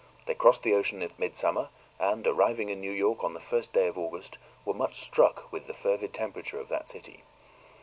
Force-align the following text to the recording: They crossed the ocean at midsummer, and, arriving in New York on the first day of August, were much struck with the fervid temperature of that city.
They 0.25 0.33
crossed 0.33 0.63
the 0.63 0.73
ocean 0.73 1.03
at 1.03 1.19
midsummer, 1.19 1.69
and, 1.99 2.25
arriving 2.25 2.69
in 2.69 2.81
New 2.81 2.89
York 2.89 3.23
on 3.23 3.35
the 3.35 3.39
first 3.39 3.71
day 3.71 3.85
of 3.85 3.99
August, 3.99 4.39
were 4.65 4.73
much 4.73 4.95
struck 4.99 5.51
with 5.51 5.67
the 5.67 5.75
fervid 5.75 6.11
temperature 6.11 6.59
of 6.59 6.69
that 6.69 6.89
city. 6.89 7.23